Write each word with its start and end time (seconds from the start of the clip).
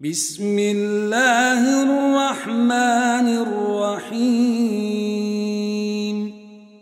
بسم 0.00 0.56
الله 0.58 1.82
الرحمن 1.82 3.28
الرحيم. 3.44 4.80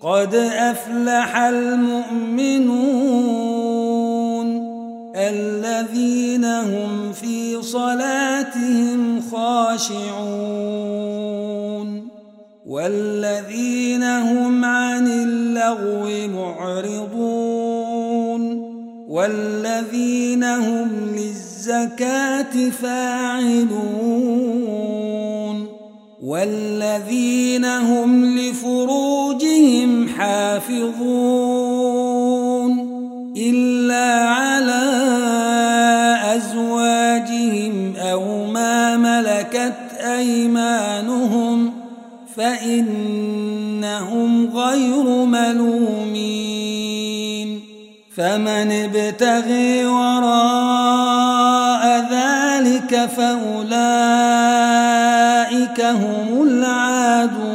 قد 0.02 0.34
أفلح 0.34 1.36
المؤمنون 1.36 2.88
الذين 5.16 6.44
هم 6.44 7.12
في 7.12 7.62
صلاتهم 7.62 9.20
خاشعون 9.30 10.28
والذين 12.66 14.02
هم 14.02 14.64
عن 14.64 15.06
اللغو 15.06 16.28
معرضون 16.28 17.48
والذين 19.08 20.44
هم 20.44 20.88
للزكاة 21.14 21.47
الزكاة 21.68 22.70
فاعلون 22.82 23.68
والذين 26.22 27.64
هم 27.64 28.38
لفروجهم 28.38 30.08
حافظون 30.08 30.88
إلا 33.36 34.28
على 34.28 34.82
أزواجهم 36.36 37.96
أو 37.96 38.46
ما 38.46 38.96
ملكت 38.96 39.74
أيمانهم 40.00 41.72
فإنهم 42.36 43.76
غير 44.56 45.04
ملومين 45.24 46.48
فمن 48.16 48.72
ابتغي 48.72 49.86
وراء 49.86 51.17
ذلك 52.92 53.10
فأولئك 53.10 53.80
هم 55.80 56.42
العادون 56.42 57.48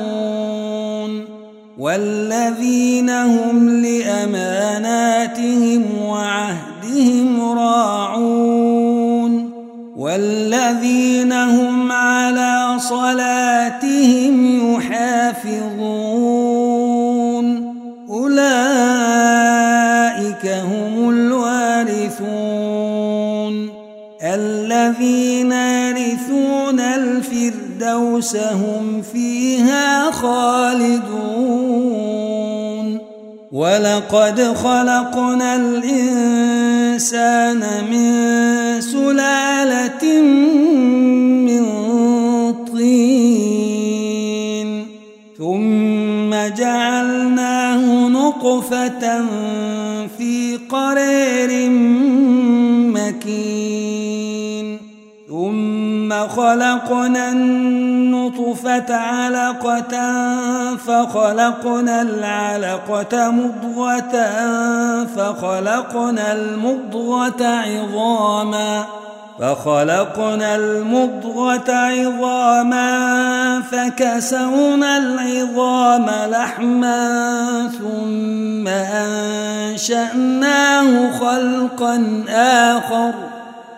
والذين 1.77 3.09
هم 3.09 3.69
الفردوس 27.93 28.35
هم 28.35 29.01
فيها 29.01 30.11
خالدون. 30.11 31.13
ولقد 33.51 34.41
خلقنا 34.41 35.55
الإنسان 35.55 36.63
من 37.91 38.81
سلالة 38.81 40.21
من 41.45 41.63
طين. 42.73 44.03
ثم 45.37 46.31
جعلناه 46.57 48.07
نطفة 48.07 49.25
في 50.17 50.59
قرير 50.69 51.42
ثم 56.23 56.29
خلقنا 56.29 57.29
النطفة 57.31 58.95
علقة 58.95 59.93
فخلقنا 60.75 62.01
العلقة 62.01 63.31
مضغة 63.31 64.15
فخلقنا 65.15 66.33
المضغة 66.33 67.45
عظاما 67.45 68.85
فخلقنا 69.39 70.55
المضغة 70.55 71.71
عظاما 71.71 72.89
فكسونا 73.71 74.97
العظام 74.97 76.05
لحما 76.29 77.69
ثم 77.79 78.67
أنشأناه 79.67 80.39
خلقا 81.19 82.23
آخر 82.29 83.32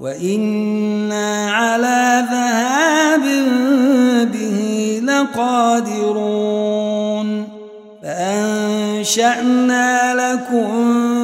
وإنا 0.00 1.50
على 1.50 2.24
ذهاب 2.30 3.22
به 4.32 5.00
لقادرون 5.04 6.64
فأنشأنا 8.02 9.86
لكم 10.14 10.68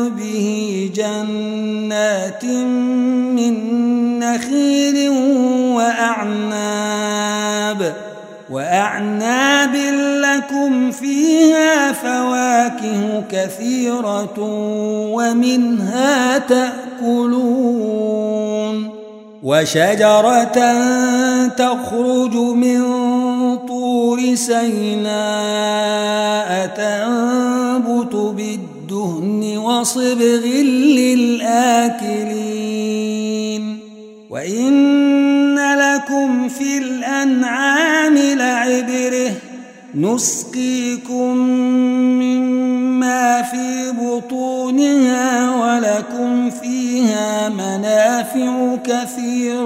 به 0.08 0.90
جنات 0.94 2.44
من 2.44 3.54
نخيل 4.18 5.08
وأعناب 5.76 7.00
وأعناب 8.50 9.74
لكم 10.24 10.90
فيها 10.90 11.92
فواكه 11.92 13.22
كثيرة 13.30 14.38
ومنها 15.14 16.38
تأكلون 16.38 17.79
وشجرة 19.42 20.58
تخرج 21.48 22.36
من 22.36 22.82
طور 23.68 24.34
سيناء 24.34 25.10
تنبت 26.76 28.14
بالدهن 28.14 29.58
وصبغ 29.58 30.46
للآكلين. 30.96 32.20
وإن 34.30 35.58
لكم 35.58 36.48
في 36.48 36.78
الأنعام 36.78 38.18
لعبره 38.18 39.32
نسقيكم 39.94 41.36
مما 42.20 43.42
في 43.42 43.92
بطونها 44.00 45.50
ولكم 45.50 46.50
فيها 46.50 47.48
منافع 47.48 48.76
كثيرة. 48.84 49.19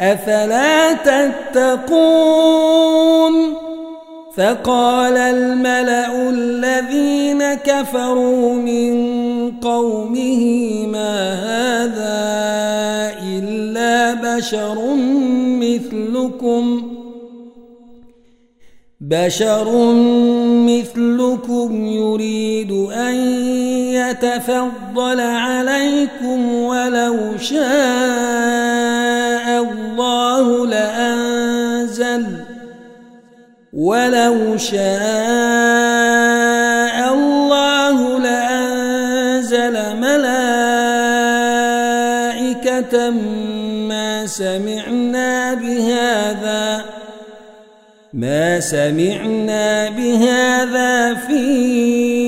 أفلا 0.00 0.92
تتقون؟ 0.92 2.48
فقال 4.36 5.16
الملأ 5.16 6.30
الذين 6.30 7.54
كفروا 7.54 8.54
من 8.54 8.94
قومه 9.50 10.86
ما 10.86 11.32
هذا 11.34 12.18
إلا 13.22 14.14
بشر 14.14 14.94
مثلكم؟ 15.60 16.82
بشر 19.00 19.94
مثلكم 20.66 21.86
يريد 21.86 22.72
أن 22.92 23.14
يتفضل 23.94 25.20
عليكم 25.20 26.54
ولو 26.54 27.16
شاء 27.38 28.97
الله 30.18 30.66
لأنزل 30.66 32.26
ولو 33.72 34.56
شاء 34.56 34.78
الله 37.14 38.18
لأنزل 38.18 39.96
ملائكة 39.96 40.30
ما 43.88 44.26
سمعنا 44.26 45.54
بهذا 45.54 46.84
ما 48.12 48.60
سمعنا 48.60 49.88
بهذا 49.88 51.14
في 51.14 52.27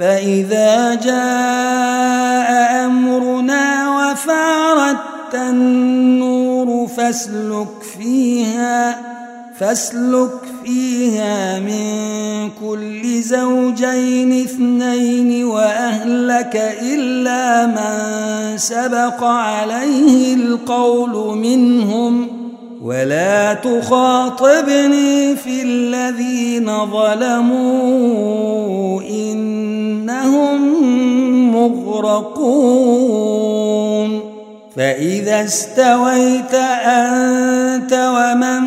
فإذا 0.00 0.94
جاء 0.94 2.50
أمرنا 2.86 3.90
وفارت 3.90 5.34
النور 5.34 6.88
فاسلك 6.88 7.82
فيها 7.98 8.98
فاسلك 9.58 10.30
فيها 10.64 11.58
من 11.58 12.50
كل 12.60 13.22
زوجين 13.22 14.42
اثنين 14.42 15.44
وأهلك 15.44 16.76
إلا 16.82 17.66
من 17.66 18.58
سبق 18.58 19.24
عليه 19.24 20.34
القول 20.34 21.38
منهم 21.38 22.39
ولا 22.90 23.54
تخاطبني 23.54 25.36
في 25.36 25.62
الذين 25.62 26.86
ظلموا 26.86 28.20
إنهم 29.02 30.60
مغرقون 31.54 32.90
فإذا 34.76 35.44
استويت 35.44 36.54
أنت 36.84 37.92
ومن 37.92 38.62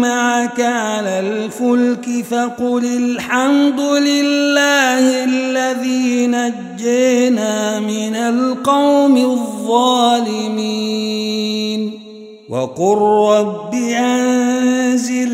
معك 0.00 0.60
على 0.60 1.20
الفلك 1.20 2.24
فقل 2.30 2.84
الحمد 2.84 3.80
لله 3.80 5.24
الذي 5.24 6.26
نجينا 6.26 7.80
من 7.80 8.16
القوم 8.16 9.16
الظالمين 9.16 10.80
وقل 12.50 12.98
رب 13.30 13.74
أنزلني 13.74 15.24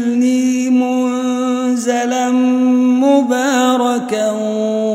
منزلا 0.71 2.31
مباركا 3.01 4.31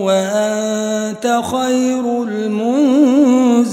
وأنت 0.06 1.42
خير 1.52 2.24
المنزلين 2.24 3.72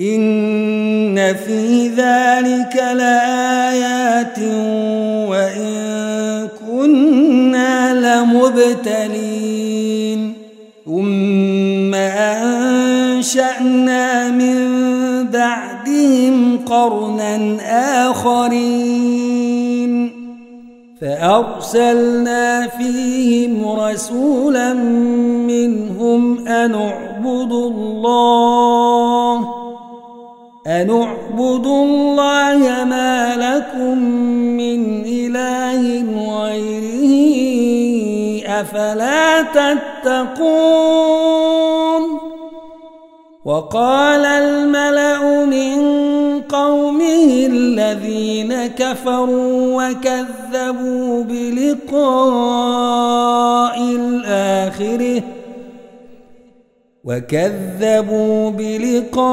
إن 0.00 1.34
في 1.34 1.88
ذلك 1.88 2.76
لآيات 2.76 4.38
فأرسلنا 21.34 22.68
فيهم 22.68 23.80
رسولا 23.80 24.72
منهم 25.50 26.48
أن 26.48 26.74
اعبدوا 26.74 27.70
الله 27.70 29.38
أن 30.66 30.90
اعبدوا 30.90 31.84
الله 31.84 32.84
ما 32.84 33.36
لكم 33.36 33.98
من 34.56 35.04
إله 35.04 36.04
غيره 36.42 37.12
أفلا 38.60 39.42
تتقون. 39.42 40.54
وقال 43.44 44.24
الملأ 44.24 45.44
من 45.44 46.03
قومه 46.54 47.46
الذين 47.46 48.66
كفروا 48.66 49.82
وكذبوا 49.82 51.24
بلقاء 51.24 52.04
الآخرة. 53.80 55.22
وكذبوا 57.04 58.50
بلقاء 58.50 59.24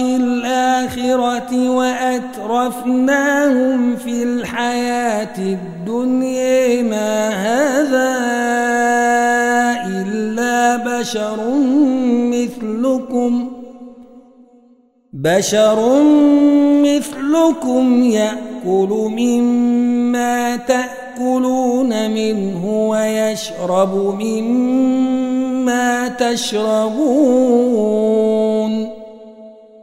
الآخرة 0.00 1.70
وأترفناهم 1.70 3.16
في 3.96 4.22
الحياة 4.22 5.38
الدنيا. 5.38 6.82
ما 6.82 7.28
هذا 7.28 8.16
إلا 9.86 10.76
بشر 10.76 11.36
مثلكم. 12.32 13.45
بشر 15.16 16.02
مثلكم 16.82 18.02
يأكل 18.02 19.10
مما 19.18 20.56
تأكلون 20.56 22.10
منه 22.10 22.88
ويشرب 22.88 24.20
مما 24.20 26.08
تشربون. 26.08 27.06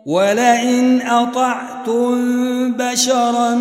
ولئن 0.06 1.02
أطعتم 1.02 2.16
بشرا 2.74 3.56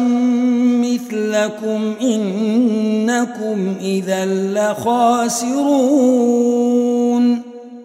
مثلكم 0.84 1.94
إنكم 2.02 3.74
إذا 3.80 4.26
لخاسرون. 4.26 6.12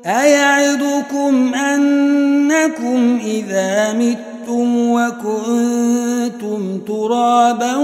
أيعدكم 0.08 1.54
أنكم 1.54 3.20
إذا 3.26 3.94
متم 3.94 4.92
وكنتم 4.92 6.80
ترابا 6.88 7.76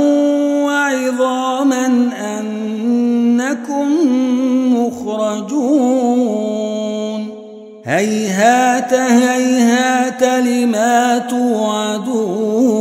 وعظاما 0.63 2.09
أنكم 2.39 3.87
مخرجون؟ 4.75 6.13
هيهات 7.85 8.93
هيهات 8.93 10.23
لما 10.23 11.17
توعدون؟ 11.17 12.73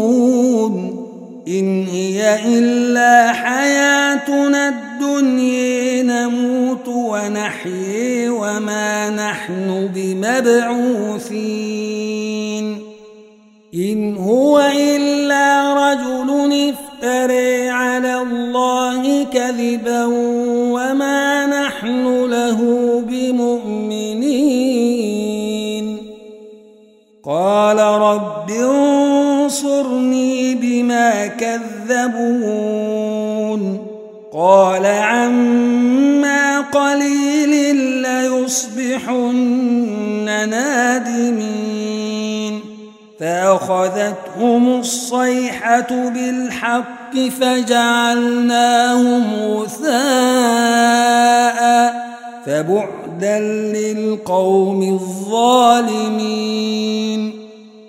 إن 1.49 1.87
هي 1.87 2.39
إلا 2.59 2.82
نحن 10.23 10.41
بمبعوثين 10.41 12.79
إن 13.75 14.17
هو 14.17 14.71
إلا 14.79 15.75
رجل 15.75 16.71
افتري 16.71 17.69
على 17.69 18.23
الله 18.23 19.25
كذبا 19.25 20.05
وما 20.75 21.47
نحن 21.47 22.25
له 22.25 22.59
بمؤمنين. 23.09 24.43
قال 27.25 27.79
رب 27.79 28.51
انصرني 28.51 30.55
بما 30.55 31.27
كذبون. 31.27 32.83
قال 34.33 34.87
عما 34.87 36.61
قليل 36.61 37.77
ليصبحن 37.77 39.32
فأخذتهم 43.23 44.81
الصيحة 44.81 45.91
بالحق 45.91 47.15
فجعلناهم 47.41 49.25
غثاء 49.43 49.93
فبعدا 52.47 53.39
للقوم 53.75 54.83
الظالمين. 54.93 56.33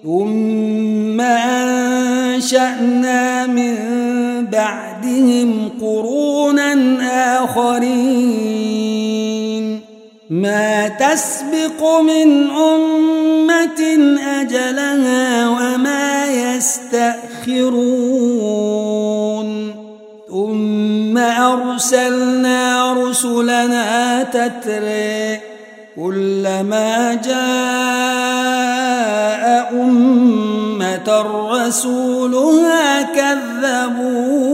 ثم 0.04 1.22
أنشأنا 1.22 2.68
من 3.48 3.76
بعدهم 4.52 5.70
قرونا 5.82 6.74
آخرين. 7.44 9.13
ما 10.34 10.88
تسبق 10.88 12.00
من 12.02 12.50
أمة 12.50 13.82
أجلها 14.42 15.50
وما 15.50 16.26
يستأخرون. 16.26 17.84
ثم 20.30 21.18
أرسلنا 21.18 22.94
رسلنا 22.94 24.24
تتري 24.24 25.40
كلما 25.96 27.14
جاء 27.14 27.44
أمة 29.74 31.22
رسولها 31.52 33.02
كذبوه 33.02 34.54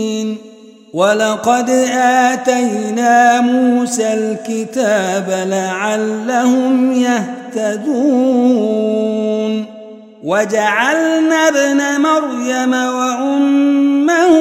ولقد 0.93 1.69
آتينا 2.29 3.41
موسى 3.41 4.13
الكتاب 4.13 5.27
لعلهم 5.47 6.91
يهتدون. 6.91 8.51
وجعلنا 10.23 11.47
ابن 11.47 11.81
مريم 12.01 12.73
وأمه 12.73 14.33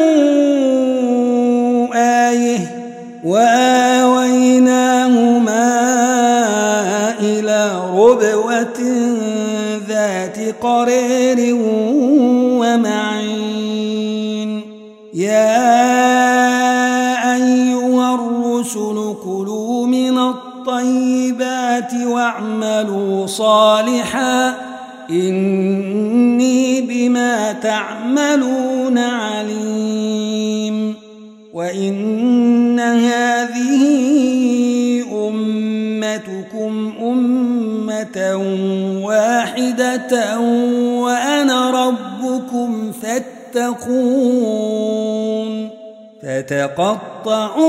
آية 1.95 2.59
وآويناهما 3.25 4.11
إلى 7.21 7.61
ربوة 7.95 8.81
ذات 9.89 10.39
قرير 10.63 11.55
ومعين. 12.61 13.31
يا 15.15 15.90
الطيبات 20.61 21.95
واعملوا 21.95 23.27
صالحاً 23.27 24.71
إني 25.11 26.81
بما 26.81 27.53
تعملون 27.53 28.99
عليم 28.99 30.95
وإن 31.55 32.81
هذه 32.81 33.83
أمتكم 35.29 36.93
أمة 37.03 38.37
واحدة 39.05 40.39
وأنا 41.01 41.71
ربكم 41.71 42.93
فاتقون 43.03 43.91
فتقطعوا 46.31 47.69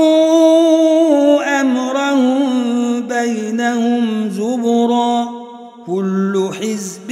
أمرهم 1.60 3.02
بينهم 3.08 4.28
زبراً 4.30 5.42
كل 5.86 6.50
حزب 6.60 7.08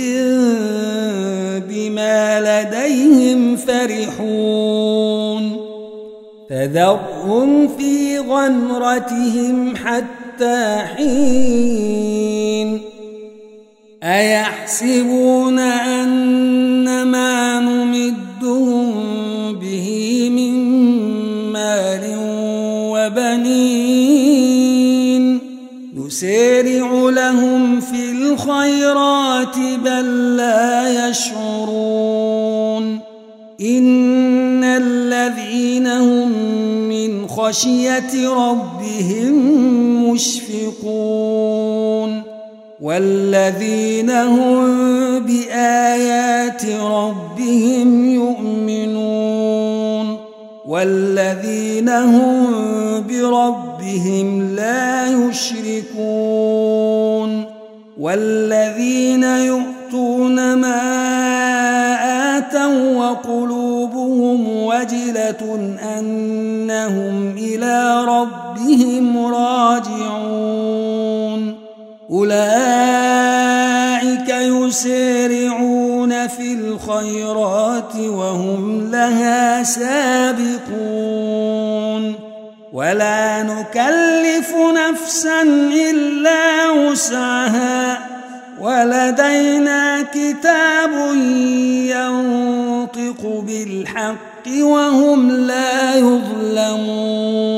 بما 1.68 2.40
لديهم 2.40 3.56
فرحون 3.56 4.90
فذرهم 6.50 7.68
في 7.68 8.18
غمرتهم 8.18 9.76
حتى 9.76 10.78
حين 10.96 12.80
أيحسبون 14.02 15.58
أن 15.58 15.99
خشية 37.50 38.28
ربهم 38.28 39.34
مشفقون 40.10 42.10
والذين 42.80 44.10
هم 44.10 45.18
بآيات 45.18 46.66
ربهم 46.66 48.14
يؤمنون 48.14 50.16
والذين 50.66 51.88
هم 51.88 52.46
بربهم 53.08 54.56
لا 54.56 55.06
يشركون 55.28 56.70
والذين 58.00 59.24
يؤتون 59.24 60.54
ما 60.54 60.89
وجلة 65.10 65.74
أنهم 65.98 67.34
إلى 67.36 68.04
ربهم 68.04 69.26
راجعون. 69.34 70.70
أولئك 72.10 72.38
يسارعون 74.28 76.26
في 76.26 76.52
الخيرات 76.52 77.96
وهم 77.96 78.90
لها 78.90 79.62
سابقون. 79.62 80.60
ولا 82.72 83.42
نكلف 83.42 84.54
نفسا 84.56 85.42
إلا 85.90 86.70
وسعها. 86.70 87.98
ولدينا 88.60 90.02
كتاب 90.02 90.90
ينطق 91.90 93.42
بالحق 93.46 94.29
وهم 94.58 95.30
لا 95.30 95.96
يظلمون. 95.96 97.50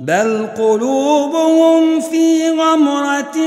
بل 0.00 0.46
قلوبهم 0.58 2.00
في 2.00 2.50
غمرة 2.50 3.38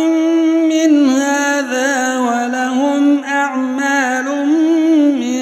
من 0.69 1.09
هذا 1.09 2.19
ولهم 2.19 3.23
أعمال 3.23 4.25
من 5.19 5.39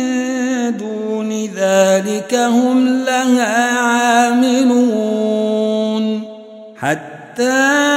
دون 0.78 1.30
ذلك 1.56 2.34
هم 2.34 2.88
لها 2.88 3.80
عاملون. 3.80 5.18
حتى 6.80 7.97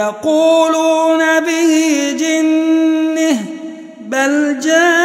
يقولون 0.00 1.40
به 1.40 1.72
جنه 2.20 3.38
بل 4.00 4.60
جاءهم 4.60 5.00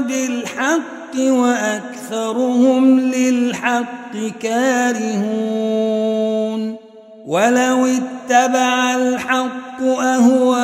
بالحق 0.00 1.14
وأكثرهم 1.18 3.00
للحق 3.00 4.12
كارهون 4.42 5.70
ولو 7.26 7.86
اتبع 7.86 8.94
الحق 8.94 9.82
أهواءهم 9.82 10.60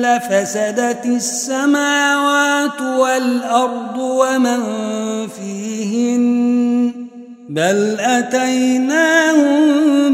لفسدت 0.00 1.06
السماوات 1.06 2.80
والأرض 2.80 3.98
ومن 3.98 4.62
فيهن 5.28 6.47
بل 7.48 7.96
أتيناهم 8.00 9.58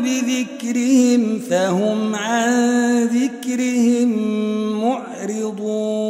بذكرهم 0.01 1.41
فهم 1.51 2.15
عن 2.15 3.05
ذكرهم 3.05 4.09
معرضون 4.85 6.05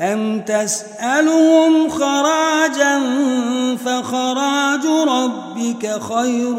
أم 0.00 0.40
تسألهم 0.40 1.88
خراجا 1.88 3.00
فخراج 3.84 4.86
ربك 5.08 6.00
خير 6.00 6.58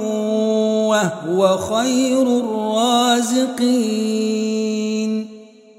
وهو 0.89 1.57
خير 1.57 2.21
الرازقين 2.39 3.65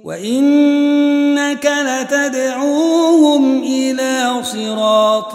وإنك 0.05 1.73
لتدعوهم 1.87 3.63
إلى 3.63 4.35
صراط 4.43 5.35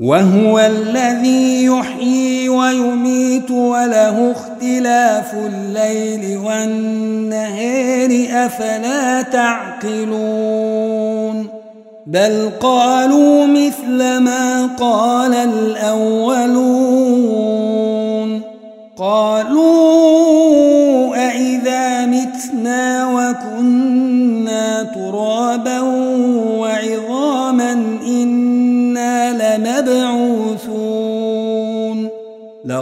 وهو 0.00 0.58
الذي 0.58 1.64
يحيي 1.64 2.48
ويميت 2.48 3.50
وله 3.50 4.32
اختلاف 4.32 5.34
الليل 5.34 6.38
والنهار 6.38 8.26
أفلا 8.30 9.22
تعقلون؟ 9.22 10.78
بل 12.06 12.50
قالوا 12.60 13.46
مثل 13.46 14.18
ما 14.18 14.66
قال 14.66 15.34
الأولون. 15.34 16.78
قالوا 18.98 20.28
أئذا 21.16 22.06
متنا 22.06 23.08
وكنا 23.08 24.82
ترابا 24.82 25.87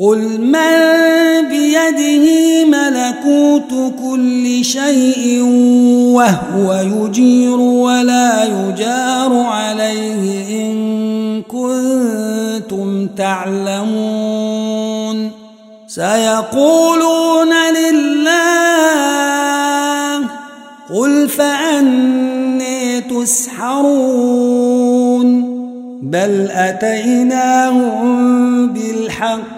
قل 0.00 0.40
من 0.40 1.48
بيده 1.48 2.26
ملكوت 2.64 3.94
كل 4.02 4.64
شيء 4.64 5.42
وهو 6.14 6.74
يجير 6.74 7.60
ولا 7.60 8.44
يجار 8.44 9.32
عليه 9.34 10.62
إن 10.62 11.42
كنتم 11.42 13.06
تعلمون 13.16 14.58
سيقولون 15.86 17.52
لله 17.76 18.38
قل 20.94 21.28
فأني 21.28 23.00
تسحرون 23.00 24.48
بل 26.02 26.48
أتيناهم 26.50 27.88
بالحق 28.68 29.57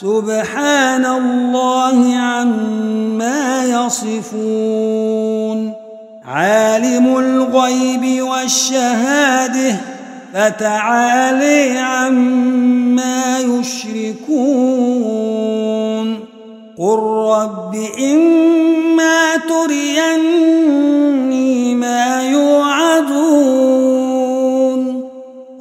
سبحان 0.00 1.06
الله 1.06 2.16
عما 2.16 3.64
يصفون. 3.64 5.72
عالم 6.24 7.18
الغيب 7.18 8.22
والشهادة 8.22 9.76
فتعالي 10.34 11.78
عما 11.78 13.38
يشركون. 13.38 14.68
قل 16.78 16.98
رب 17.34 17.74
إما 17.98 19.36
تريني 19.48 21.27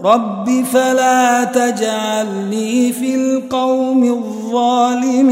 رب 0.07 0.63
فلا 0.73 1.43
تجعلني 1.43 2.91
في 2.93 3.15
القوم 3.15 4.03
الظالمين 4.03 5.27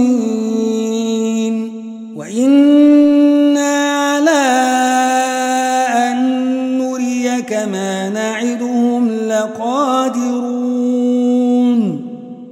وإنا 2.15 3.75
على 3.93 4.45
أن 5.95 6.17
نريك 6.77 7.53
ما 7.53 8.09
نعدهم 8.09 9.09
لقادرون 9.09 10.65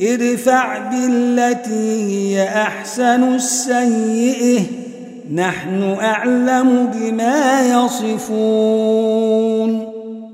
ادفع 0.01 0.77
بالتي 0.77 2.01
هي 2.01 2.47
أحسن 2.47 3.23
السيئه 3.23 4.61
نحن 5.33 5.97
أعلم 6.01 6.91
بما 6.93 7.61
يصفون 7.67 8.73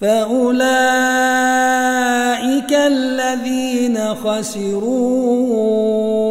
فأولئك 0.00 0.62
الذين 2.72 4.14
خسروا 4.14 5.60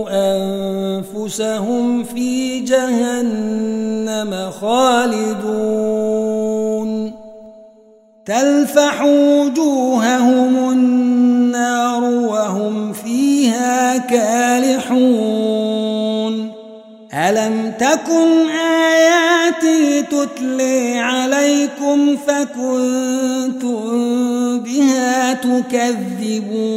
أنفسهم 0.10 2.04
في 2.04 2.60
جهنم 2.60 4.52
خالدون. 4.62 5.70
تلفح 8.26 9.02
وجوههم 9.04 10.72
النار 10.72 12.04
وهم 12.04 12.94
فيها 12.94 13.98
كالحون. 13.98 15.70
ألم 17.14 17.74
تكن 17.80 18.50
آياتي 19.00 20.02
تتلي 20.02 21.00
عليكم 21.00 22.18
فكنتم 22.28 23.80
بها 24.60 25.34
تكذبون. 25.34 26.70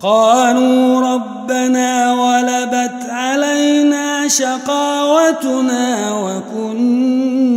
قالوا 0.00 1.00
ربنا 1.14 2.12
غلبت 2.12 3.10
علينا 3.10 4.28
شقاوتنا 4.28 6.12
وكنا 6.12 7.52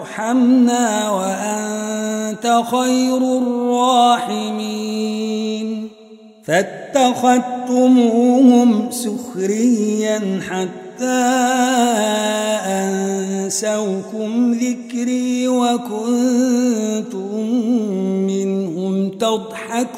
وأنت 1.12 2.63
خير 2.71 3.17
الراحمين. 3.17 4.88
اتخذتموهم 6.49 8.91
سخريا 8.91 10.39
حتى 10.49 10.75
أنسوكم 13.45 14.54
ذكري 14.54 15.47
وكنتم 15.47 17.39
منهم 18.28 19.10
تضحكون. 19.10 19.95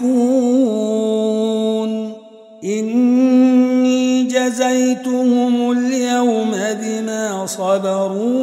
إني 2.64 4.24
جزيتهم 4.24 5.72
اليوم 5.72 6.52
بما 6.82 7.46
صبروا. 7.46 8.38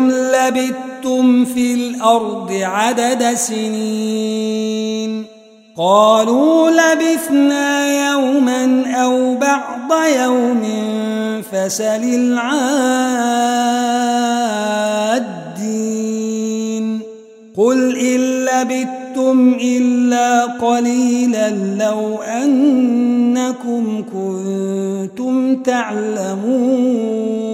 كم 0.00 0.10
لبثتم 0.10 1.44
في 1.44 1.74
الأرض 1.74 2.52
عدد 2.52 3.34
سنين 3.34 5.24
قالوا 5.76 6.70
لبثنا 6.70 7.86
يوما 8.10 8.84
أو 8.94 9.34
بعض 9.34 9.92
يوم 10.16 10.62
فسل 11.52 12.04
العادين 12.04 12.60
قل 17.56 17.98
إن 17.98 18.20
لبثتم 18.44 19.56
إلا 19.60 20.44
قليلا 20.44 21.50
لو 21.78 22.16
أنكم 22.22 24.04
كنتم 24.12 25.62
تعلمون 25.62 27.49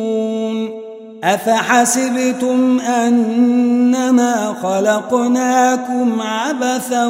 أفحسبتم 1.27 2.81
أنما 2.81 4.55
خلقناكم 4.63 6.23
عبثا 6.23 7.07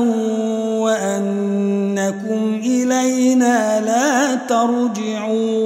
وأنكم 0.81 2.61
إلينا 2.65 3.81
لا 3.81 4.35
ترجعون 4.49 5.57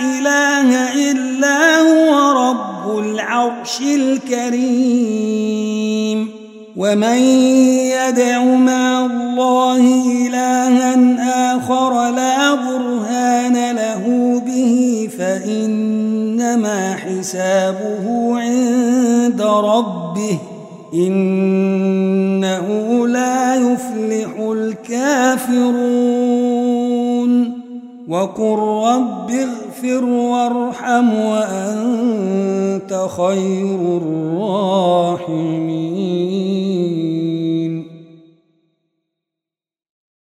إله 0.00 0.94
إلا 1.10 1.80
هو 1.80 2.32
رب 2.50 2.98
العرش 2.98 3.80
الكريم. 3.80 5.18
ومن 6.76 7.18
يدع 7.90 8.42
مع 8.42 9.06
الله 9.06 9.84
آخر 11.88 12.10
لا 12.10 12.54
برهان 12.54 13.56
له 13.76 14.04
به 14.46 15.08
فإنما 15.18 16.94
حسابه 16.94 18.06
عند 18.38 19.42
ربه 19.42 20.38
إنه 20.94 22.66
لا 23.06 23.54
يفلح 23.54 24.38
الكافرون 24.52 25.68
وقل 28.08 28.58
رب 28.58 29.30
اغفر 29.30 30.04
وارحم 30.04 31.14
وأنت 31.14 33.06
خير 33.16 34.00
الراحمين 34.02 35.87